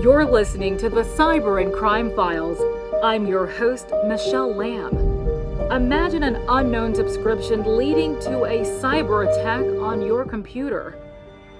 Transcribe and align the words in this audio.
You're 0.00 0.24
listening 0.24 0.76
to 0.78 0.88
the 0.88 1.02
Cyber 1.02 1.60
and 1.60 1.74
Crime 1.74 2.14
Files. 2.14 2.60
I'm 3.02 3.26
your 3.26 3.48
host, 3.48 3.90
Michelle 4.06 4.54
Lamb. 4.54 4.96
Imagine 5.72 6.22
an 6.22 6.36
unknown 6.48 6.94
subscription 6.94 7.76
leading 7.76 8.14
to 8.20 8.44
a 8.44 8.60
cyber 8.60 9.28
attack 9.28 9.64
on 9.82 10.00
your 10.00 10.24
computer. 10.24 10.96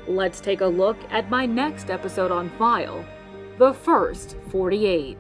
Let's 0.07 0.41
take 0.41 0.61
a 0.61 0.67
look 0.67 0.97
at 1.11 1.29
my 1.29 1.47
next 1.47 1.91
episode 1.91 2.31
on 2.31 2.49
file 2.51 3.05
The 3.59 3.75
First 3.75 4.37
48. 4.53 5.19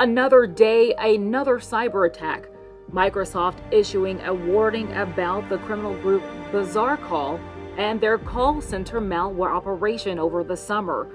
Another 0.00 0.48
day, 0.48 0.94
another 0.98 1.60
cyber 1.60 2.08
attack. 2.08 2.48
Microsoft 2.92 3.58
issuing 3.70 4.20
a 4.22 4.34
warning 4.34 4.92
about 4.94 5.48
the 5.48 5.58
criminal 5.58 5.94
group 6.02 6.24
Bazaarcall 6.50 7.38
and 7.78 8.00
their 8.00 8.18
call 8.18 8.60
center 8.60 9.00
malware 9.00 9.54
operation 9.54 10.18
over 10.18 10.42
the 10.42 10.56
summer. 10.56 11.08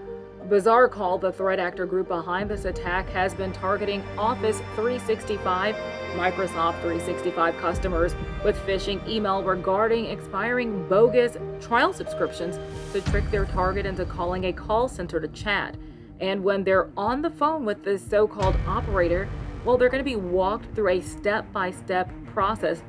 Bazaarcall, 0.49 1.21
the 1.21 1.31
threat 1.31 1.59
actor 1.59 1.85
group 1.85 2.07
behind 2.07 2.49
this 2.49 2.65
attack, 2.65 3.07
has 3.09 3.35
been 3.35 3.51
targeting 3.51 4.03
Office 4.17 4.57
365, 4.75 5.75
Microsoft 6.15 6.81
365 6.81 7.55
customers 7.57 8.15
with 8.43 8.57
phishing 8.65 9.07
email 9.07 9.43
regarding 9.43 10.05
expiring 10.05 10.87
bogus 10.89 11.37
trial 11.61 11.93
subscriptions 11.93 12.57
to 12.93 13.01
trick 13.11 13.29
their 13.29 13.45
target 13.45 13.85
into 13.85 14.05
calling 14.05 14.45
a 14.45 14.53
call 14.53 14.87
center 14.87 15.19
to 15.19 15.27
chat. 15.27 15.77
And 16.19 16.43
when 16.43 16.63
they're 16.63 16.89
on 16.97 17.21
the 17.21 17.29
phone 17.29 17.63
with 17.63 17.83
this 17.83 18.01
so 18.03 18.27
called 18.27 18.57
operator, 18.65 19.29
well, 19.63 19.77
they're 19.77 19.89
going 19.89 20.03
to 20.03 20.09
be 20.09 20.15
walked 20.15 20.73
through 20.73 20.89
a 20.89 21.01
step 21.01 21.51
by 21.53 21.69
step 21.69 22.09
process. 22.25 22.81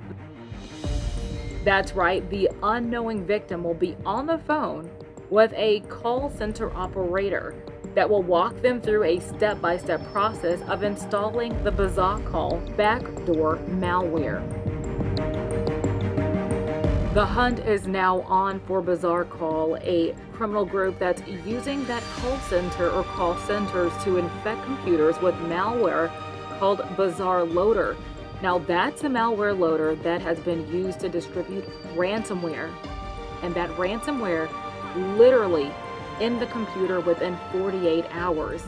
That's 1.62 1.92
right, 1.92 2.28
the 2.30 2.48
unknowing 2.62 3.26
victim 3.26 3.62
will 3.64 3.74
be 3.74 3.96
on 4.06 4.24
the 4.24 4.38
phone 4.38 4.90
with 5.30 5.52
a 5.54 5.80
call 5.88 6.30
center 6.30 6.74
operator 6.76 7.54
that 7.94 8.08
will 8.08 8.22
walk 8.22 8.60
them 8.62 8.80
through 8.80 9.04
a 9.04 9.18
step 9.20 9.60
by 9.60 9.76
step 9.76 10.04
process 10.12 10.60
of 10.68 10.82
installing 10.82 11.50
the 11.64 11.72
Bazaarcall 11.72 12.76
backdoor 12.76 13.56
malware. 13.68 14.44
The 17.14 17.26
hunt 17.26 17.58
is 17.60 17.88
now 17.88 18.20
on 18.22 18.60
for 18.60 18.80
Bazaarcall, 18.80 19.82
a 19.82 20.14
criminal 20.32 20.64
group 20.64 20.98
that's 21.00 21.26
using 21.44 21.84
that 21.86 22.04
call 22.16 22.38
center 22.38 22.88
or 22.90 23.02
call 23.02 23.36
centers 23.38 23.92
to 24.04 24.18
infect 24.18 24.64
computers 24.64 25.20
with 25.20 25.34
malware 25.36 26.08
called 26.60 26.82
Bazaar 26.96 27.42
Loader. 27.42 27.96
Now, 28.42 28.58
that's 28.58 29.02
a 29.02 29.08
malware 29.08 29.58
loader 29.58 29.96
that 29.96 30.22
has 30.22 30.38
been 30.38 30.66
used 30.72 31.00
to 31.00 31.08
distribute 31.08 31.64
ransomware. 31.94 32.72
And 33.42 33.54
that 33.54 33.70
ransomware 33.70 34.48
literally 34.96 35.70
in 36.20 36.38
the 36.38 36.46
computer 36.46 37.00
within 37.00 37.38
48 37.52 38.04
hours. 38.10 38.62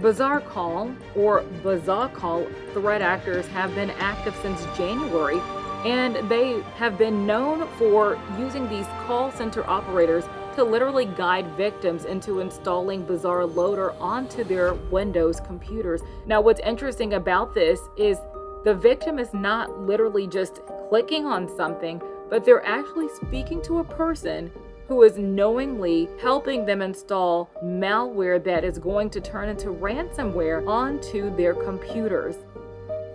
Bizarre 0.00 0.40
Bazaarcall 0.40 0.96
or 1.16 1.42
Bizarre 1.62 2.08
Bazaarcall 2.08 2.72
threat 2.72 3.02
actors 3.02 3.46
have 3.48 3.74
been 3.74 3.90
active 3.90 4.34
since 4.40 4.64
January 4.76 5.40
and 5.84 6.16
they 6.30 6.60
have 6.76 6.98
been 6.98 7.26
known 7.26 7.66
for 7.78 8.18
using 8.38 8.68
these 8.68 8.86
call 9.06 9.32
center 9.32 9.68
operators 9.68 10.24
to 10.54 10.64
literally 10.64 11.06
guide 11.06 11.46
victims 11.56 12.04
into 12.04 12.40
installing 12.40 13.04
Bazaar 13.04 13.46
Loader 13.46 13.92
onto 13.92 14.44
their 14.44 14.74
Windows 14.74 15.40
computers. 15.40 16.02
Now, 16.26 16.40
what's 16.40 16.60
interesting 16.60 17.14
about 17.14 17.54
this 17.54 17.80
is 17.96 18.18
the 18.64 18.74
victim 18.74 19.18
is 19.18 19.32
not 19.32 19.80
literally 19.80 20.26
just 20.26 20.60
clicking 20.88 21.24
on 21.24 21.48
something, 21.56 22.02
but 22.28 22.44
they're 22.44 22.64
actually 22.66 23.08
speaking 23.08 23.62
to 23.62 23.78
a 23.78 23.84
person 23.84 24.50
who 24.90 25.04
is 25.04 25.16
knowingly 25.18 26.08
helping 26.20 26.66
them 26.66 26.82
install 26.82 27.48
malware 27.62 28.42
that 28.42 28.64
is 28.64 28.76
going 28.76 29.08
to 29.08 29.20
turn 29.20 29.48
into 29.48 29.68
ransomware 29.68 30.66
onto 30.66 31.34
their 31.36 31.54
computers. 31.54 32.34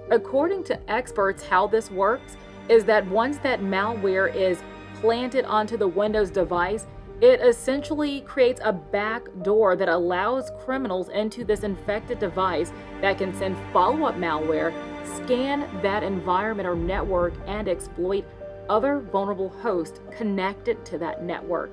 According 0.10 0.64
to 0.64 0.90
experts, 0.90 1.46
how 1.46 1.68
this 1.68 1.92
works 1.92 2.38
is 2.70 2.86
that 2.86 3.06
once 3.08 3.40
that 3.40 3.60
malware 3.60 4.34
is 4.34 4.64
planted 5.02 5.44
onto 5.44 5.76
the 5.76 5.86
Windows 5.86 6.32
device, 6.32 6.88
it 7.20 7.42
essentially 7.42 8.22
creates 8.22 8.62
a 8.64 8.72
back 8.72 9.24
door 9.44 9.76
that 9.76 9.90
allows 9.90 10.52
criminals 10.64 11.10
into 11.10 11.44
this 11.44 11.64
infected 11.64 12.20
device 12.20 12.72
that 13.02 13.18
can 13.18 13.34
send 13.36 13.58
follow 13.74 14.06
up 14.06 14.16
malware, 14.16 14.74
scan 15.04 15.68
that 15.82 16.04
environment 16.04 16.70
or 16.70 16.76
network, 16.76 17.34
and 17.48 17.68
exploit 17.68 18.24
other 18.70 19.00
vulnerable 19.00 19.50
hosts 19.50 20.00
connected 20.16 20.84
to 20.86 20.98
that 20.98 21.24
network. 21.24 21.72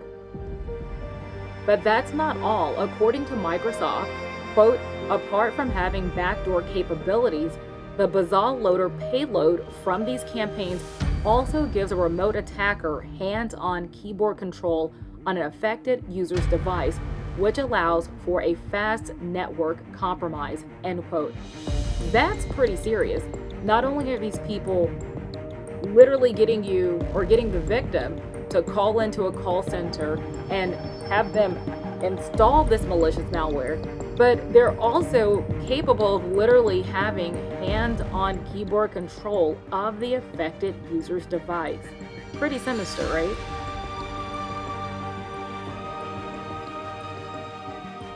But 1.65 1.85
that's 1.85 2.13
not 2.13 2.37
all. 2.39 2.79
According 2.81 3.25
to 3.27 3.33
Microsoft, 3.35 4.11
quote, 4.55 4.81
apart 5.11 5.55
from 5.55 5.71
having 5.71 6.09
backdoor 6.11 6.63
capabilities, 6.63 7.53
the 7.97 8.09
Bazaar 8.09 8.53
Loader 8.53 8.89
payload 8.89 9.67
from 9.85 10.05
these 10.05 10.25
campaigns 10.25 10.83
also 11.25 11.67
gives 11.67 11.93
a 11.93 11.97
remote 11.97 12.37
attacker 12.37 13.03
hands 13.19 13.55
on 13.55 13.89
keyboard 13.91 14.39
control 14.39 14.93
on 15.27 15.37
an 15.37 15.45
affected 15.45 16.05
user's 16.09 16.45
device, 16.47 16.97
which 17.37 17.59
allows 17.59 18.09
for 18.25 18.43
a 18.43 18.55
fast 18.71 19.15
network 19.21 19.79
compromise. 19.93 20.65
End 20.85 21.07
quote. 21.09 21.35
That's 22.11 22.45
pretty 22.47 22.77
serious. 22.77 23.23
Not 23.63 23.85
only 23.85 24.13
are 24.13 24.19
these 24.19 24.41
people 24.41 24.91
literally 25.83 26.33
getting 26.33 26.63
you 26.65 27.01
or 27.15 27.25
getting 27.25 27.51
the 27.51 27.61
victim 27.61 28.21
to 28.51 28.63
call 28.63 29.01
into 29.01 29.25
a 29.25 29.33
call 29.33 29.63
center 29.63 30.17
and 30.51 30.75
have 31.09 31.33
them 31.33 31.57
install 32.03 32.65
this 32.65 32.83
malicious 32.83 33.25
malware, 33.31 33.81
but 34.17 34.53
they're 34.53 34.79
also 34.81 35.43
capable 35.67 36.17
of 36.17 36.27
literally 36.33 36.83
having 36.83 37.35
hands 37.65 38.01
on 38.13 38.45
keyboard 38.53 38.93
control 38.93 39.57
of 39.71 40.01
the 40.01 40.15
affected 40.15 40.75
user's 40.91 41.27
device. 41.27 41.85
Pretty 42.35 42.59
sinister, 42.59 43.07
right? 43.07 43.37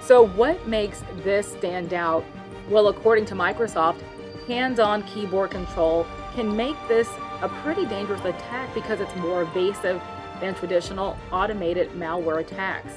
So, 0.00 0.28
what 0.28 0.69
makes 0.69 1.03
this 1.25 1.50
stand 1.50 1.93
out? 1.93 2.25
Well, 2.71 2.88
according 2.88 3.25
to 3.27 3.34
Microsoft, 3.34 4.00
hands 4.47 4.78
on 4.78 5.03
keyboard 5.03 5.50
control 5.50 6.06
can 6.34 6.54
make 6.54 6.77
this 6.87 7.09
a 7.42 7.48
pretty 7.62 7.86
dangerous 7.86 8.24
attack 8.24 8.72
because 8.74 9.00
it's 9.00 9.14
more 9.16 9.42
evasive 9.42 10.00
than 10.41 10.54
traditional 10.54 11.16
automated 11.32 11.91
malware 11.92 12.41
attacks. 12.41 12.94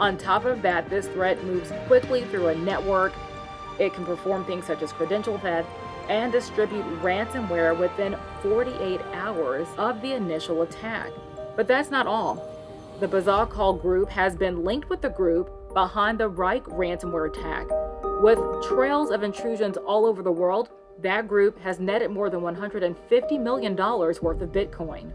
On 0.00 0.16
top 0.16 0.44
of 0.44 0.62
that, 0.62 0.88
this 0.88 1.08
threat 1.08 1.42
moves 1.44 1.72
quickly 1.86 2.24
through 2.24 2.48
a 2.48 2.54
network. 2.54 3.12
It 3.78 3.94
can 3.94 4.04
perform 4.04 4.44
things 4.44 4.66
such 4.66 4.82
as 4.82 4.92
credential 4.92 5.38
theft 5.38 5.68
and 6.08 6.32
distribute 6.32 6.84
ransomware 7.02 7.76
within 7.78 8.16
48 8.42 9.00
hours 9.12 9.68
of 9.76 10.00
the 10.00 10.12
initial 10.12 10.62
attack. 10.62 11.10
But 11.56 11.66
that's 11.66 11.90
not 11.90 12.06
all. 12.06 12.42
The 13.00 13.08
Bazaarcall 13.08 13.80
group 13.80 14.08
has 14.10 14.34
been 14.34 14.64
linked 14.64 14.88
with 14.88 15.02
the 15.02 15.10
group 15.10 15.74
behind 15.74 16.18
the 16.18 16.30
Ryuk 16.30 16.64
ransomware 16.64 17.28
attack. 17.28 17.66
With 18.22 18.38
trails 18.66 19.10
of 19.10 19.22
intrusions 19.22 19.76
all 19.76 20.06
over 20.06 20.22
the 20.22 20.32
world, 20.32 20.70
that 21.02 21.28
group 21.28 21.58
has 21.60 21.78
netted 21.78 22.10
more 22.10 22.28
than 22.30 22.40
$150 22.40 23.40
million 23.40 23.76
worth 23.76 24.22
of 24.22 24.50
Bitcoin. 24.50 25.12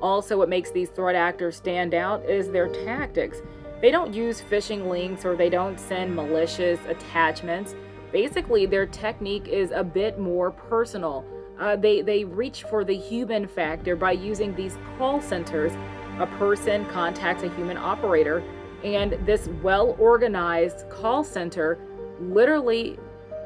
Also, 0.00 0.38
what 0.38 0.48
makes 0.48 0.70
these 0.70 0.88
threat 0.88 1.14
actors 1.14 1.56
stand 1.56 1.94
out 1.94 2.24
is 2.24 2.50
their 2.50 2.68
tactics. 2.68 3.42
They 3.82 3.90
don't 3.90 4.14
use 4.14 4.40
phishing 4.40 4.88
links 4.88 5.24
or 5.24 5.36
they 5.36 5.50
don't 5.50 5.78
send 5.78 6.14
malicious 6.14 6.80
attachments. 6.88 7.74
Basically, 8.12 8.66
their 8.66 8.86
technique 8.86 9.46
is 9.48 9.70
a 9.72 9.84
bit 9.84 10.18
more 10.18 10.50
personal. 10.50 11.24
Uh, 11.58 11.76
they, 11.76 12.00
they 12.00 12.24
reach 12.24 12.64
for 12.64 12.84
the 12.84 12.96
human 12.96 13.46
factor 13.46 13.94
by 13.94 14.12
using 14.12 14.54
these 14.54 14.78
call 14.96 15.20
centers. 15.20 15.72
A 16.18 16.26
person 16.38 16.86
contacts 16.86 17.42
a 17.42 17.54
human 17.54 17.76
operator, 17.76 18.42
and 18.82 19.12
this 19.26 19.48
well 19.62 19.96
organized 19.98 20.88
call 20.88 21.22
center 21.22 21.78
literally 22.20 22.98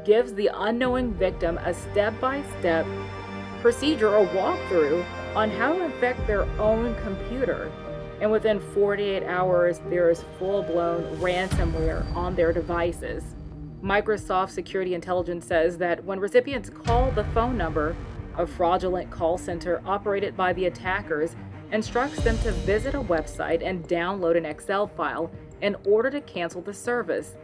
gives 0.04 0.34
the 0.34 0.50
unknowing 0.52 1.12
victim 1.14 1.58
a 1.58 1.72
step 1.74 2.18
by 2.20 2.42
step 2.58 2.86
procedure 3.60 4.14
or 4.14 4.26
walkthrough 4.26 5.04
on 5.34 5.50
how 5.50 5.72
to 5.72 5.84
infect 5.84 6.26
their 6.26 6.44
own 6.60 6.94
computer. 6.96 7.72
And 8.20 8.30
within 8.30 8.60
48 8.60 9.24
hours, 9.24 9.80
there 9.88 10.10
is 10.10 10.24
full 10.38 10.62
blown 10.62 11.04
ransomware 11.16 12.04
on 12.14 12.34
their 12.34 12.52
devices. 12.52 13.24
Microsoft 13.82 14.50
Security 14.50 14.94
Intelligence 14.94 15.46
says 15.46 15.78
that 15.78 16.04
when 16.04 16.20
recipients 16.20 16.70
call 16.70 17.10
the 17.10 17.24
phone 17.34 17.56
number, 17.56 17.96
a 18.36 18.46
fraudulent 18.46 19.10
call 19.10 19.38
center 19.38 19.82
operated 19.84 20.36
by 20.36 20.52
the 20.52 20.66
attackers 20.66 21.34
instructs 21.72 22.22
them 22.22 22.38
to 22.38 22.52
visit 22.52 22.94
a 22.94 23.00
website 23.00 23.62
and 23.64 23.86
download 23.88 24.36
an 24.36 24.46
Excel 24.46 24.86
file 24.86 25.30
in 25.60 25.76
order 25.86 26.10
to 26.10 26.20
cancel 26.20 26.60
the 26.60 26.72
service. 26.72 27.34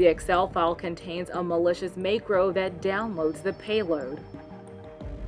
The 0.00 0.06
Excel 0.06 0.48
file 0.48 0.74
contains 0.74 1.28
a 1.28 1.44
malicious 1.44 1.94
macro 1.94 2.50
that 2.52 2.80
downloads 2.80 3.42
the 3.42 3.52
payload. 3.52 4.18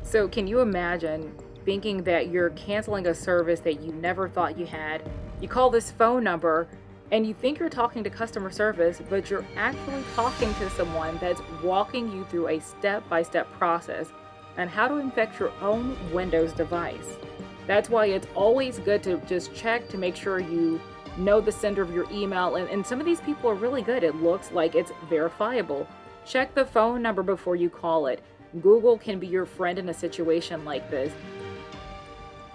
So, 0.02 0.26
can 0.26 0.46
you 0.46 0.60
imagine 0.60 1.30
thinking 1.66 2.02
that 2.04 2.30
you're 2.30 2.48
canceling 2.52 3.06
a 3.08 3.14
service 3.14 3.60
that 3.60 3.82
you 3.82 3.92
never 3.92 4.30
thought 4.30 4.56
you 4.56 4.64
had? 4.64 5.02
You 5.42 5.48
call 5.48 5.68
this 5.68 5.90
phone 5.90 6.24
number 6.24 6.68
and 7.10 7.26
you 7.26 7.34
think 7.34 7.58
you're 7.58 7.68
talking 7.68 8.02
to 8.02 8.08
customer 8.08 8.50
service, 8.50 9.02
but 9.10 9.28
you're 9.28 9.44
actually 9.56 10.04
talking 10.16 10.54
to 10.54 10.70
someone 10.70 11.18
that's 11.18 11.42
walking 11.62 12.10
you 12.10 12.24
through 12.30 12.48
a 12.48 12.58
step 12.58 13.06
by 13.10 13.22
step 13.22 13.52
process 13.58 14.08
on 14.56 14.68
how 14.68 14.88
to 14.88 14.94
infect 14.94 15.38
your 15.38 15.52
own 15.60 15.98
Windows 16.14 16.54
device. 16.54 17.18
That's 17.66 17.90
why 17.90 18.06
it's 18.06 18.26
always 18.34 18.78
good 18.78 19.02
to 19.02 19.18
just 19.26 19.54
check 19.54 19.90
to 19.90 19.98
make 19.98 20.16
sure 20.16 20.38
you 20.38 20.80
know 21.18 21.40
the 21.40 21.52
sender 21.52 21.82
of 21.82 21.92
your 21.92 22.10
email. 22.10 22.56
And, 22.56 22.68
and 22.68 22.86
some 22.86 23.00
of 23.00 23.06
these 23.06 23.20
people 23.20 23.50
are 23.50 23.54
really 23.54 23.82
good. 23.82 24.02
It 24.02 24.16
looks 24.16 24.52
like 24.52 24.74
it's 24.74 24.92
verifiable. 25.08 25.86
Check 26.26 26.54
the 26.54 26.64
phone 26.64 27.02
number 27.02 27.22
before 27.22 27.56
you 27.56 27.70
call 27.70 28.06
it. 28.06 28.22
Google 28.60 28.98
can 28.98 29.18
be 29.18 29.26
your 29.26 29.46
friend 29.46 29.78
in 29.78 29.88
a 29.88 29.94
situation 29.94 30.64
like 30.64 30.90
this. 30.90 31.12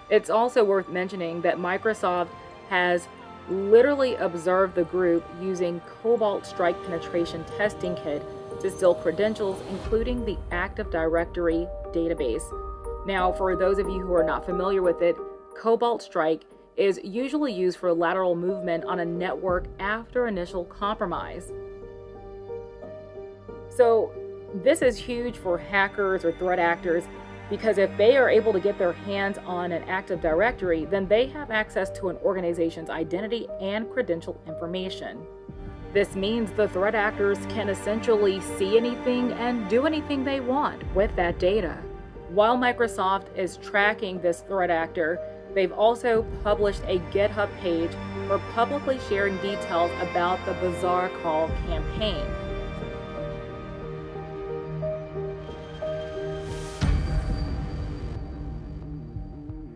It's 0.09 0.29
also 0.29 0.63
worth 0.63 0.87
mentioning 0.89 1.41
that 1.41 1.57
Microsoft 1.57 2.29
has 2.69 3.07
literally 3.49 4.15
observed 4.15 4.75
the 4.75 4.83
group 4.83 5.25
using 5.41 5.81
Cobalt 6.01 6.45
Strike 6.45 6.81
penetration 6.83 7.43
testing 7.57 7.95
kit 7.95 8.23
to 8.61 8.71
steal 8.71 8.95
credentials, 8.95 9.61
including 9.69 10.25
the 10.25 10.37
Active 10.51 10.89
Directory 10.91 11.67
database. 11.87 12.43
Now, 13.05 13.31
for 13.31 13.55
those 13.55 13.79
of 13.79 13.87
you 13.89 13.99
who 13.99 14.13
are 14.13 14.23
not 14.23 14.45
familiar 14.45 14.81
with 14.81 15.01
it, 15.01 15.15
Cobalt 15.55 16.01
Strike 16.01 16.43
is 16.77 16.99
usually 17.03 17.51
used 17.51 17.77
for 17.77 17.91
lateral 17.91 18.35
movement 18.35 18.85
on 18.85 18.99
a 18.99 19.05
network 19.05 19.65
after 19.79 20.27
initial 20.27 20.63
compromise. 20.65 21.51
So, 23.69 24.11
this 24.63 24.81
is 24.81 24.97
huge 24.97 25.37
for 25.37 25.57
hackers 25.57 26.23
or 26.23 26.31
threat 26.31 26.59
actors 26.59 27.03
because 27.49 27.77
if 27.77 27.95
they 27.97 28.17
are 28.17 28.29
able 28.29 28.53
to 28.53 28.59
get 28.59 28.77
their 28.77 28.93
hands 28.93 29.37
on 29.45 29.71
an 29.71 29.83
Active 29.83 30.21
Directory, 30.21 30.85
then 30.85 31.07
they 31.07 31.27
have 31.27 31.51
access 31.51 31.89
to 31.91 32.09
an 32.09 32.17
organization's 32.17 32.89
identity 32.89 33.47
and 33.61 33.89
credential 33.91 34.39
information. 34.47 35.25
This 35.93 36.15
means 36.15 36.51
the 36.51 36.67
threat 36.67 36.95
actors 36.95 37.39
can 37.47 37.69
essentially 37.69 38.41
see 38.57 38.77
anything 38.77 39.31
and 39.33 39.67
do 39.69 39.85
anything 39.85 40.23
they 40.23 40.41
want 40.41 40.83
with 40.93 41.15
that 41.15 41.39
data. 41.39 41.77
While 42.29 42.57
Microsoft 42.57 43.35
is 43.37 43.55
tracking 43.57 44.19
this 44.19 44.41
threat 44.41 44.69
actor, 44.69 45.19
they've 45.57 45.73
also 45.73 46.23
published 46.43 46.83
a 46.85 46.99
GitHub 47.11 47.49
page 47.57 47.89
for 48.27 48.37
publicly 48.53 48.99
sharing 49.09 49.35
details 49.37 49.89
about 49.99 50.37
the 50.45 50.53
Bazaar 50.53 51.09
Call 51.23 51.49
campaign. 51.65 52.23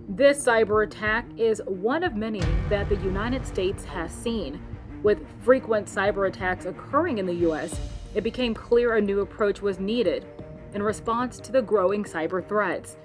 This 0.07 0.45
cyber 0.45 0.86
attack 0.86 1.25
is 1.36 1.63
one 1.66 2.04
of 2.04 2.16
many 2.16 2.44
that 2.69 2.88
the 2.88 2.98
United 2.98 3.48
States 3.48 3.83
has 3.86 4.12
seen. 4.12 4.62
With 5.01 5.25
frequent 5.44 5.88
cyber 5.88 6.28
attacks 6.28 6.66
occurring 6.66 7.18
in 7.18 7.25
the 7.25 7.50
US, 7.50 7.80
it 8.13 8.22
became 8.22 8.54
clear 8.54 8.98
a 8.98 9.01
new 9.01 9.22
approach 9.22 9.63
was 9.63 9.80
needed 9.80 10.28
in 10.75 10.83
response 10.83 11.39
to 11.39 11.51
the 11.51 11.63
growing 11.63 12.04
cyber 12.04 12.48
threats. 12.48 12.98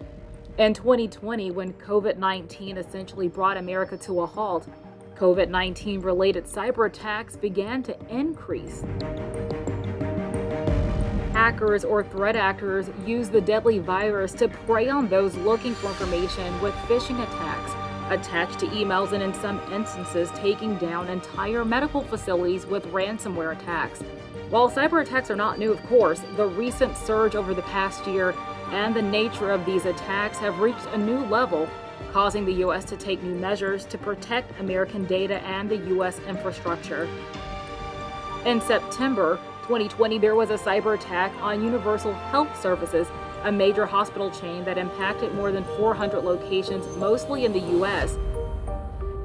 In 0.58 0.72
2020, 0.72 1.50
when 1.50 1.74
COVID 1.74 2.16
19 2.16 2.78
essentially 2.78 3.28
brought 3.28 3.58
America 3.58 3.98
to 3.98 4.22
a 4.22 4.26
halt, 4.26 4.66
COVID 5.14 5.50
19 5.50 6.00
related 6.00 6.46
cyber 6.46 6.86
attacks 6.86 7.36
began 7.36 7.82
to 7.82 7.94
increase. 8.08 8.82
Hackers 11.34 11.84
or 11.84 12.04
threat 12.04 12.36
actors 12.36 12.88
use 13.04 13.28
the 13.28 13.40
deadly 13.42 13.80
virus 13.80 14.32
to 14.32 14.48
prey 14.48 14.88
on 14.88 15.08
those 15.08 15.34
looking 15.36 15.74
for 15.74 15.88
information 15.88 16.58
with 16.62 16.72
phishing 16.88 17.22
attacks 17.22 17.72
attached 18.08 18.58
to 18.60 18.66
emails 18.68 19.12
and 19.12 19.22
in 19.22 19.34
some 19.34 19.60
instances 19.70 20.30
taking 20.36 20.76
down 20.78 21.08
entire 21.08 21.66
medical 21.66 22.00
facilities 22.00 22.64
with 22.64 22.82
ransomware 22.92 23.52
attacks. 23.52 24.02
While 24.50 24.70
cyber 24.70 25.02
attacks 25.02 25.28
are 25.28 25.37
not 25.37 25.58
new, 25.58 25.72
of 25.72 25.84
course, 25.87 26.22
the 26.37 26.46
recent 26.46 26.96
surge 26.96 27.34
over 27.34 27.52
the 27.52 27.62
past 27.62 28.06
year 28.06 28.32
and 28.70 28.94
the 28.94 29.02
nature 29.02 29.50
of 29.50 29.66
these 29.66 29.87
attacks 29.87 30.38
have 30.38 30.60
reached 30.60 30.87
a 30.93 30.98
new 30.98 31.19
level, 31.25 31.69
causing 32.12 32.44
the 32.44 32.52
U.S. 32.54 32.84
to 32.84 32.96
take 32.96 33.20
new 33.25 33.34
measures 33.34 33.84
to 33.87 33.98
protect 33.98 34.58
American 34.60 35.04
data 35.04 35.40
and 35.40 35.69
the 35.69 35.78
U.S. 35.88 36.20
infrastructure. 36.28 37.08
In 38.44 38.60
September 38.60 39.40
2020, 39.62 40.19
there 40.19 40.37
was 40.37 40.50
a 40.50 40.56
cyber 40.56 40.94
attack 40.94 41.32
on 41.40 41.64
Universal 41.64 42.14
Health 42.14 42.60
Services, 42.62 43.08
a 43.42 43.50
major 43.50 43.84
hospital 43.84 44.31
chain 44.31 44.64
that 44.64 44.78
impacted 44.78 45.34
more 45.34 45.50
than 45.50 45.64
400 45.76 46.20
locations, 46.20 46.87
mostly 46.99 47.46
in 47.46 47.52
the 47.52 47.58
U.S. 47.58 48.16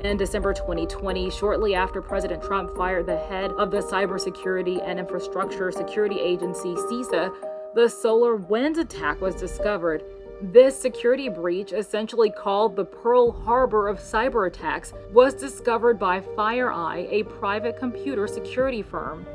In 0.04 0.18
December 0.18 0.52
2020, 0.52 1.30
shortly 1.30 1.76
after 1.76 2.02
President 2.02 2.42
Trump 2.42 2.76
fired 2.76 3.06
the 3.06 3.20
head 3.20 3.52
of 3.52 3.70
the 3.70 3.82
Cybersecurity 3.82 4.82
and 4.84 5.00
Infrastructure 5.00 5.72
Security 5.72 6.20
Agency, 6.20 6.74
CISA, 6.74 7.32
the 7.76 7.88
Solar 7.88 8.40
SolarWinds 8.40 8.80
attack 8.80 9.22
was 9.22 9.36
discovered. 9.36 10.04
This 10.42 10.76
security 10.76 11.30
breach, 11.30 11.72
essentially 11.72 12.32
called 12.32 12.76
the 12.76 12.84
Pearl 12.84 13.32
Harbor 13.32 13.88
of 13.88 14.00
cyber 14.00 14.48
attacks, 14.48 14.92
was 15.14 15.36
discovered 15.36 16.00
by 16.00 16.20
FireEye, 16.20 17.08
a 17.12 17.24
private 17.24 17.78
computer 17.78 18.26
security 18.26 18.82
firm. 18.82 19.28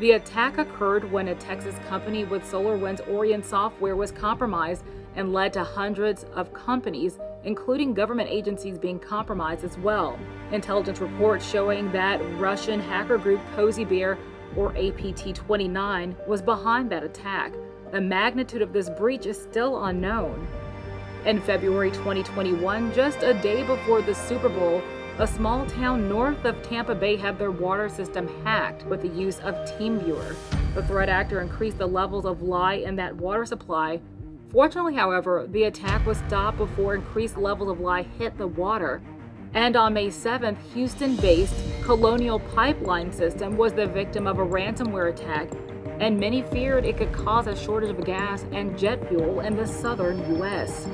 The 0.00 0.12
attack 0.12 0.58
occurred 0.58 1.12
when 1.12 1.28
a 1.28 1.36
Texas 1.36 1.76
company 1.88 2.24
with 2.24 2.42
SolarWinds 2.42 3.08
Orion 3.08 3.44
software 3.44 3.94
was 3.94 4.10
compromised 4.10 4.82
and 5.14 5.32
led 5.32 5.52
to 5.52 5.62
hundreds 5.62 6.24
of 6.34 6.52
companies, 6.52 7.20
including 7.44 7.94
government 7.94 8.28
agencies, 8.30 8.78
being 8.78 8.98
compromised 8.98 9.64
as 9.64 9.78
well. 9.78 10.18
Intelligence 10.52 11.00
reports 11.00 11.48
showing 11.48 11.90
that 11.92 12.20
Russian 12.38 12.80
hacker 12.80 13.18
group 13.18 13.40
Cozy 13.54 13.84
Bear, 13.84 14.18
or 14.56 14.76
APT 14.76 15.34
29, 15.34 16.16
was 16.26 16.42
behind 16.42 16.90
that 16.90 17.02
attack. 17.02 17.52
The 17.92 18.00
magnitude 18.00 18.62
of 18.62 18.72
this 18.72 18.90
breach 18.90 19.26
is 19.26 19.40
still 19.40 19.84
unknown. 19.84 20.46
In 21.26 21.40
February 21.40 21.90
2021, 21.90 22.92
just 22.92 23.22
a 23.22 23.34
day 23.34 23.62
before 23.62 24.02
the 24.02 24.14
Super 24.14 24.48
Bowl, 24.48 24.82
a 25.18 25.26
small 25.26 25.64
town 25.66 26.08
north 26.08 26.44
of 26.44 26.60
Tampa 26.62 26.94
Bay 26.94 27.16
had 27.16 27.38
their 27.38 27.52
water 27.52 27.88
system 27.88 28.28
hacked 28.42 28.84
with 28.86 29.00
the 29.00 29.08
use 29.08 29.38
of 29.40 29.54
TeamViewer. 29.54 30.34
The 30.74 30.82
threat 30.82 31.08
actor 31.08 31.40
increased 31.40 31.78
the 31.78 31.86
levels 31.86 32.26
of 32.26 32.42
lye 32.42 32.74
in 32.74 32.96
that 32.96 33.14
water 33.14 33.46
supply. 33.46 34.00
Fortunately, 34.54 34.94
however, 34.94 35.48
the 35.50 35.64
attack 35.64 36.06
was 36.06 36.18
stopped 36.18 36.58
before 36.58 36.94
increased 36.94 37.36
levels 37.36 37.70
of 37.70 37.80
lye 37.80 38.06
hit 38.18 38.38
the 38.38 38.46
water. 38.46 39.02
And 39.52 39.74
on 39.74 39.94
May 39.94 40.06
7th, 40.06 40.58
Houston 40.74 41.16
based 41.16 41.56
Colonial 41.82 42.38
Pipeline 42.38 43.10
System 43.10 43.56
was 43.56 43.72
the 43.72 43.86
victim 43.86 44.28
of 44.28 44.38
a 44.38 44.46
ransomware 44.46 45.12
attack, 45.12 45.50
and 45.98 46.20
many 46.20 46.42
feared 46.42 46.84
it 46.84 46.96
could 46.96 47.12
cause 47.12 47.48
a 47.48 47.56
shortage 47.56 47.90
of 47.90 48.04
gas 48.04 48.44
and 48.52 48.78
jet 48.78 49.08
fuel 49.08 49.40
in 49.40 49.56
the 49.56 49.66
southern 49.66 50.36
U.S. 50.36 50.86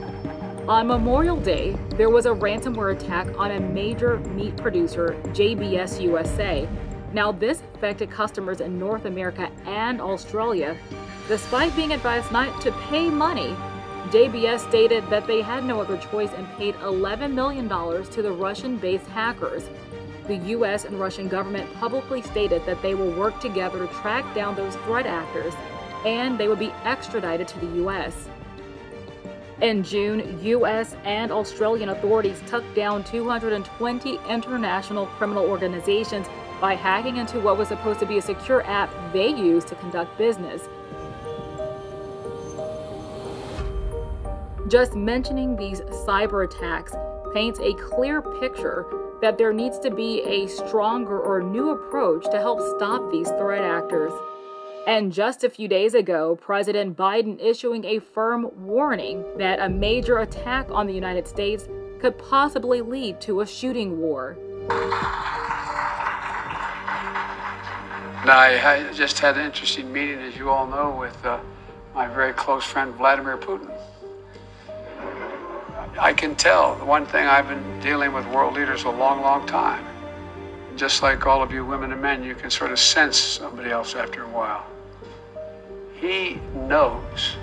On 0.67 0.87
Memorial 0.87 1.39
Day, 1.39 1.77
there 1.97 2.09
was 2.09 2.25
a 2.25 2.31
ransomware 2.31 2.97
attack 2.97 3.29
on 3.39 3.51
a 3.51 3.61
major 3.61 4.21
meat 4.21 4.57
producer, 4.57 5.21
JBS 5.35 6.01
USA. 6.01 6.67
Now, 7.13 7.31
this 7.31 7.63
affected 7.75 8.11
customers 8.11 8.63
in 8.63 8.79
North 8.79 9.05
America 9.05 9.51
and 9.67 10.01
Australia. 10.01 10.79
Despite 11.31 11.77
being 11.77 11.93
advised 11.93 12.33
not 12.33 12.61
to 12.63 12.73
pay 12.73 13.09
money, 13.09 13.55
JBS 14.09 14.69
stated 14.69 15.09
that 15.11 15.29
they 15.29 15.43
had 15.43 15.65
no 15.65 15.81
other 15.81 15.97
choice 15.97 16.33
and 16.33 16.45
paid 16.57 16.75
$11 16.79 17.33
million 17.33 17.69
to 17.69 18.21
the 18.21 18.33
Russian 18.33 18.79
based 18.79 19.07
hackers. 19.07 19.71
The 20.27 20.39
US 20.57 20.87
and 20.87 20.99
Russian 20.99 21.29
government 21.29 21.73
publicly 21.75 22.21
stated 22.21 22.67
that 22.67 22.83
they 22.83 22.97
will 22.97 23.13
work 23.13 23.39
together 23.39 23.87
to 23.87 23.95
track 23.95 24.35
down 24.35 24.57
those 24.57 24.75
threat 24.79 25.07
actors 25.07 25.55
and 26.05 26.37
they 26.37 26.49
would 26.49 26.59
be 26.59 26.73
extradited 26.83 27.47
to 27.47 27.61
the 27.61 27.87
US. 27.87 28.29
In 29.61 29.85
June, 29.85 30.37
U.S. 30.43 30.97
and 31.05 31.31
Australian 31.31 31.91
authorities 31.91 32.43
took 32.49 32.65
down 32.75 33.05
220 33.05 34.19
international 34.29 35.07
criminal 35.07 35.45
organizations 35.45 36.27
by 36.61 36.75
hacking 36.75 37.19
into 37.19 37.39
what 37.39 37.57
was 37.57 37.69
supposed 37.69 38.01
to 38.01 38.07
be 38.07 38.19
a 38.19 38.23
secure 38.23 38.67
app 38.67 38.91
they 39.13 39.29
used 39.29 39.69
to 39.69 39.77
conduct 39.77 40.19
business. 40.19 40.69
Just 44.71 44.95
mentioning 44.95 45.57
these 45.57 45.81
cyber 46.07 46.45
attacks 46.45 46.95
paints 47.35 47.59
a 47.59 47.75
clear 47.75 48.23
picture 48.23 48.87
that 49.21 49.37
there 49.37 49.53
needs 49.53 49.81
to 49.81 49.91
be 49.91 50.23
a 50.23 50.47
stronger 50.47 51.19
or 51.19 51.43
new 51.43 51.71
approach 51.71 52.23
to 52.31 52.39
help 52.39 52.61
stop 52.77 53.11
these 53.11 53.29
threat 53.31 53.65
actors. 53.65 54.13
And 54.87 55.13
just 55.13 55.43
a 55.43 55.51
few 55.51 55.67
days 55.67 55.95
ago, 55.95 56.37
President 56.37 56.97
Biden 56.97 57.43
issuing 57.43 57.85
a 57.85 57.99
firm 57.99 58.49
warning 58.65 59.25
that 59.39 59.59
a 59.59 59.69
major 59.69 60.19
attack 60.19 60.69
on 60.71 60.87
the 60.87 60.95
United 60.95 61.27
States 61.27 61.69
could 61.99 62.17
possibly 62.17 62.81
lead 62.81 63.21
to 63.23 63.41
a 63.41 63.47
shooting 63.49 63.99
war. 63.99 64.37
Now, 68.25 68.39
I 68.39 68.89
just 68.95 69.19
had 69.19 69.37
an 69.37 69.47
interesting 69.47 69.93
meeting, 69.93 70.21
as 70.21 70.37
you 70.37 70.49
all 70.49 70.69
know, 70.69 70.97
with 70.97 71.27
uh, 71.27 71.41
my 71.93 72.07
very 72.07 72.33
close 72.35 72.63
friend 72.63 72.95
Vladimir 72.95 73.37
Putin. 73.37 73.69
I 75.99 76.13
can 76.13 76.37
tell 76.37 76.77
the 76.77 76.85
one 76.85 77.07
thing 77.07 77.27
I've 77.27 77.49
been 77.49 77.81
dealing 77.81 78.13
with 78.13 78.27
world 78.29 78.55
leaders 78.55 78.85
a 78.85 78.91
long, 78.91 79.23
long 79.23 79.47
time 79.47 79.85
just 80.81 81.03
like 81.03 81.27
all 81.27 81.43
of 81.43 81.53
you 81.53 81.63
women 81.63 81.93
and 81.93 82.01
men, 82.01 82.23
you 82.23 82.35
can 82.35 82.49
sort 82.51 82.73
of 82.73 82.79
sense 82.79 83.19
somebody 83.19 83.71
else 83.71 83.95
after 83.95 84.25
a 84.25 84.29
while. 84.29 84.65
He 85.95 86.41
knows 86.55 87.37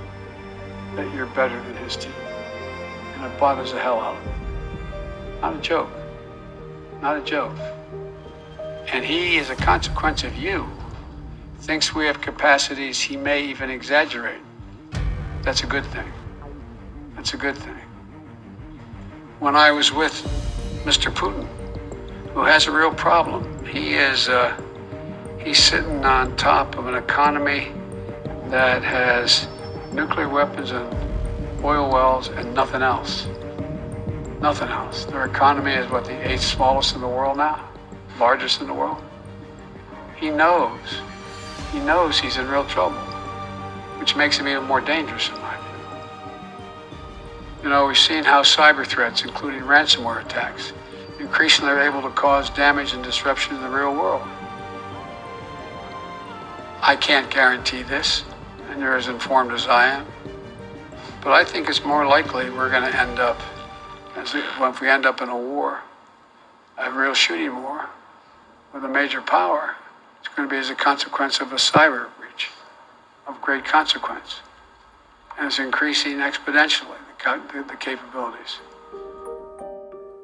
that 0.96 1.14
you're 1.14 1.28
better 1.28 1.56
than 1.62 1.76
his 1.76 1.96
team. 1.96 2.12
And 3.16 3.32
it 3.32 3.40
bothers 3.40 3.74
the 3.74 3.80
hell 3.80 4.00
out 4.00 4.18
of 4.18 4.24
him. 4.24 5.42
Not 5.42 5.56
a 5.56 5.60
joke. 5.60 5.90
Not 7.00 7.18
a 7.18 7.22
joke. 7.22 7.56
And 8.88 9.06
he, 9.06 9.38
as 9.38 9.52
a 9.52 9.56
consequence 9.56 10.24
of 10.24 10.36
you, 10.36 10.68
thinks 11.60 11.94
we 11.94 12.08
have 12.08 12.20
capacities 12.20 13.00
he 13.00 13.18
may 13.18 13.44
even 13.44 13.70
exaggerate. 13.70 14.42
That's 15.44 15.62
a 15.62 15.68
good 15.68 15.86
thing. 15.86 16.12
That's 17.16 17.36
a 17.36 17.38
good 17.38 17.56
thing. 17.56 17.77
When 19.40 19.56
I 19.56 19.70
was 19.70 19.92
with 19.92 20.14
Mr. 20.84 21.14
Putin, 21.14 21.46
who 22.34 22.44
has 22.44 22.66
a 22.66 22.72
real 22.72 22.92
problem, 22.92 23.64
he 23.68 23.94
is 23.94 24.30
uh, 24.30 24.60
he's 25.38 25.60
sitting 25.60 26.04
on 26.04 26.36
top 26.38 26.76
of 26.76 26.88
an 26.88 26.96
economy 26.96 27.72
that 28.50 28.82
has 28.82 29.48
nuclear 29.94 30.28
weapons 30.28 30.72
and 30.72 30.92
oil 31.64 31.88
wells 31.92 32.30
and 32.30 32.52
nothing 32.56 32.82
else. 32.82 33.28
Nothing 34.42 34.70
else. 34.70 35.06
Their 35.06 35.26
economy 35.26 35.74
is 35.74 35.88
what 35.92 36.06
the 36.06 36.32
eighth 36.32 36.42
smallest 36.42 36.96
in 36.96 37.02
the 37.02 37.08
world 37.08 37.38
now, 37.38 37.70
largest 38.20 38.60
in 38.62 38.66
the 38.66 38.74
world. 38.74 39.04
He 40.16 40.32
knows. 40.32 40.80
He 41.72 41.80
knows 41.80 42.20
he's 42.20 42.38
in 42.38 42.48
real 42.48 42.66
trouble, 42.66 42.98
which 44.00 44.16
makes 44.16 44.40
him 44.40 44.48
even 44.48 44.64
more 44.64 44.82
dangerous. 44.82 45.30
You 47.64 47.70
know, 47.70 47.88
we've 47.88 47.98
seen 47.98 48.24
how 48.24 48.44
cyber 48.44 48.86
threats, 48.86 49.24
including 49.24 49.62
ransomware 49.62 50.24
attacks, 50.24 50.74
increasingly 51.20 51.72
are 51.72 51.82
able 51.82 52.02
to 52.04 52.10
cause 52.10 52.50
damage 52.52 52.94
and 52.94 53.04
disruption 53.04 53.56
in 53.56 53.62
the 53.62 53.70
real 53.70 53.94
world. 53.94 54.22
I 56.82 56.96
can't 56.96 57.30
guarantee 57.30 57.84
this, 57.84 58.24
and 58.70 58.80
you're 58.80 58.96
as 58.96 59.08
informed 59.08 59.52
as 59.52 59.68
I 59.68 59.88
am. 59.88 60.06
But 61.24 61.32
I 61.32 61.44
think 61.44 61.68
it's 61.68 61.84
more 61.84 62.06
likely 62.06 62.50
we're 62.50 62.70
going 62.70 62.90
to 62.90 63.00
end 63.00 63.20
up, 63.20 63.42
as 64.16 64.36
if 64.36 64.82
we 64.82 64.88
end 64.88 65.06
up 65.06 65.22
in 65.22 65.30
a 65.30 65.38
war, 65.38 65.80
a 66.78 66.92
real 66.92 67.14
shooting 67.14 67.56
war 67.64 67.90
with 68.74 68.86
a 68.86 68.88
major 68.88 69.22
power, 69.22 69.76
it's 70.20 70.28
going 70.36 70.48
to 70.48 70.54
be 70.54 70.60
as 70.60 70.70
a 70.70 70.76
consequence 70.76 71.40
of 71.40 71.52
a 71.52 71.56
cyber 71.56 72.08
breach 72.20 72.50
of 73.26 73.42
great 73.42 73.66
consequence. 73.66 74.42
And 75.38 75.48
it's 75.48 75.60
increasing 75.60 76.18
exponentially, 76.18 76.98
the, 77.24 77.66
the 77.68 77.76
capabilities. 77.78 78.60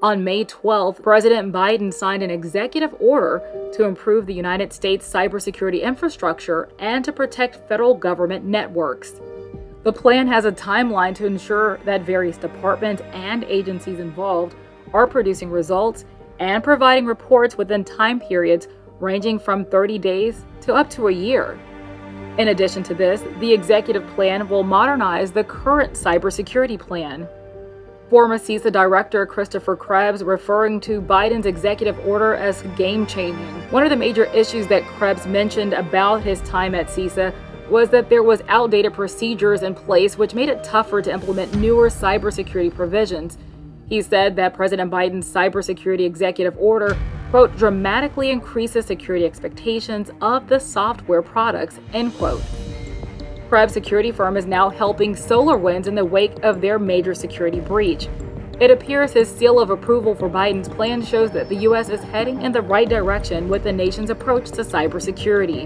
On 0.01 0.23
May 0.23 0.43
12th, 0.43 1.01
President 1.01 1.53
Biden 1.53 1.93
signed 1.93 2.23
an 2.23 2.29
executive 2.29 2.93
order 2.99 3.41
to 3.73 3.85
improve 3.85 4.25
the 4.25 4.33
United 4.33 4.73
States 4.73 5.09
cybersecurity 5.09 5.81
infrastructure 5.81 6.67
and 6.79 7.05
to 7.05 7.13
protect 7.13 7.67
federal 7.69 7.93
government 7.93 8.43
networks. 8.43 9.21
The 9.83 9.93
plan 9.93 10.27
has 10.27 10.43
a 10.43 10.51
timeline 10.51 11.15
to 11.15 11.25
ensure 11.25 11.77
that 11.85 12.01
various 12.01 12.37
departments 12.37 13.01
and 13.13 13.45
agencies 13.45 13.99
involved 13.99 14.55
are 14.93 15.07
producing 15.07 15.49
results 15.49 16.03
and 16.39 16.63
providing 16.63 17.05
reports 17.05 17.57
within 17.57 17.83
time 17.83 18.19
periods 18.19 18.67
ranging 18.99 19.39
from 19.39 19.65
30 19.65 19.99
days 19.99 20.45
to 20.61 20.73
up 20.73 20.89
to 20.89 21.07
a 21.07 21.11
year. 21.11 21.57
In 22.39 22.47
addition 22.47 22.81
to 22.83 22.95
this, 22.95 23.23
the 23.39 23.53
executive 23.53 24.07
plan 24.15 24.49
will 24.49 24.63
modernize 24.63 25.31
the 25.31 25.43
current 25.43 25.93
cybersecurity 25.93 26.79
plan. 26.79 27.27
Former 28.09 28.39
CISA 28.39 28.71
Director 28.71 29.27
Christopher 29.27 29.75
Krebs 29.75 30.23
referring 30.23 30.79
to 30.81 30.99
Biden's 30.99 31.45
executive 31.45 31.99
order 32.07 32.33
as 32.33 32.63
game 32.75 33.05
changing. 33.05 33.45
One 33.69 33.83
of 33.83 33.91
the 33.91 33.95
major 33.95 34.25
issues 34.25 34.65
that 34.67 34.83
Krebs 34.83 35.27
mentioned 35.27 35.73
about 35.73 36.23
his 36.23 36.41
time 36.41 36.73
at 36.73 36.87
CISA 36.87 37.35
was 37.69 37.89
that 37.89 38.09
there 38.09 38.23
was 38.23 38.41
outdated 38.47 38.93
procedures 38.93 39.61
in 39.61 39.75
place 39.75 40.17
which 40.17 40.33
made 40.33 40.49
it 40.49 40.63
tougher 40.63 41.03
to 41.03 41.13
implement 41.13 41.55
newer 41.55 41.87
cybersecurity 41.87 42.73
provisions. 42.73 43.37
He 43.87 44.01
said 44.01 44.35
that 44.37 44.55
President 44.55 44.89
Biden's 44.89 45.31
cybersecurity 45.31 46.05
executive 46.05 46.57
order, 46.57 46.97
quote, 47.33 47.57
dramatically 47.57 48.29
increases 48.29 48.85
security 48.85 49.25
expectations 49.25 50.11
of 50.21 50.47
the 50.47 50.59
software 50.59 51.23
products, 51.23 51.79
end 51.91 52.15
quote. 52.19 52.43
Krebs 53.49 53.73
security 53.73 54.11
firm 54.11 54.37
is 54.37 54.45
now 54.45 54.69
helping 54.69 55.15
SolarWinds 55.15 55.87
in 55.87 55.95
the 55.95 56.05
wake 56.05 56.43
of 56.43 56.61
their 56.61 56.77
major 56.77 57.15
security 57.15 57.59
breach. 57.59 58.07
It 58.59 58.69
appears 58.69 59.13
his 59.13 59.27
seal 59.27 59.59
of 59.59 59.71
approval 59.71 60.13
for 60.13 60.29
Biden's 60.29 60.69
plan 60.69 61.01
shows 61.01 61.31
that 61.31 61.49
the 61.49 61.55
U.S. 61.55 61.89
is 61.89 62.03
heading 62.03 62.43
in 62.43 62.51
the 62.51 62.61
right 62.61 62.87
direction 62.87 63.49
with 63.49 63.63
the 63.63 63.73
nation's 63.73 64.11
approach 64.11 64.51
to 64.51 64.61
cybersecurity. 64.61 65.65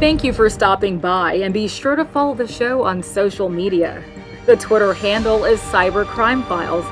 Thank 0.00 0.24
you 0.24 0.32
for 0.32 0.48
stopping 0.48 0.98
by, 0.98 1.34
and 1.34 1.52
be 1.52 1.68
sure 1.68 1.96
to 1.96 2.06
follow 2.06 2.34
the 2.34 2.48
show 2.48 2.82
on 2.82 3.02
social 3.02 3.50
media. 3.50 4.02
The 4.46 4.56
Twitter 4.56 4.94
handle 4.94 5.44
is 5.44 5.60
Cyber 5.60 6.06
Crime 6.06 6.42
Files. 6.44 6.86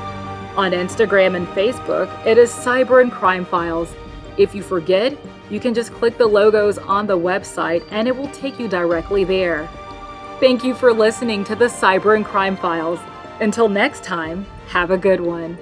On 0.56 0.70
Instagram 0.70 1.34
and 1.34 1.48
Facebook, 1.48 2.08
it 2.24 2.38
is 2.38 2.52
Cyber 2.52 3.02
and 3.02 3.10
Crime 3.10 3.44
Files. 3.44 3.92
If 4.36 4.54
you 4.54 4.62
forget, 4.62 5.18
you 5.50 5.58
can 5.58 5.74
just 5.74 5.92
click 5.92 6.16
the 6.16 6.28
logos 6.28 6.78
on 6.78 7.08
the 7.08 7.18
website 7.18 7.84
and 7.90 8.06
it 8.06 8.16
will 8.16 8.28
take 8.28 8.60
you 8.60 8.68
directly 8.68 9.24
there. 9.24 9.68
Thank 10.38 10.62
you 10.62 10.74
for 10.74 10.92
listening 10.92 11.42
to 11.44 11.56
the 11.56 11.64
Cyber 11.64 12.14
and 12.14 12.24
Crime 12.24 12.56
Files. 12.56 13.00
Until 13.40 13.68
next 13.68 14.04
time, 14.04 14.46
have 14.68 14.92
a 14.92 14.96
good 14.96 15.20
one. 15.20 15.58